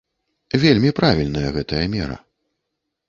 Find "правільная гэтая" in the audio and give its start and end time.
0.99-1.85